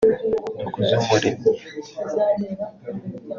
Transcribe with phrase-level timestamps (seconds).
[0.59, 1.49] Dukuzumuremyi